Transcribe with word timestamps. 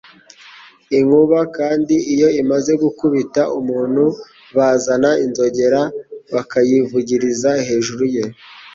Inkuba 0.97 1.39
kandi 1.57 1.95
iyo 2.13 2.27
imaze 2.41 2.71
gukubita 2.83 3.41
umuntu, 3.59 4.03
bazana 4.55 5.11
inzogera 5.25 5.81
bakayivugiriza 6.33 7.49
hejuru 7.67 8.03
ye, 8.15 8.23